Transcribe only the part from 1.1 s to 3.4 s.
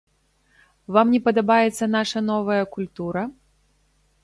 не падабаецца наша новая культура?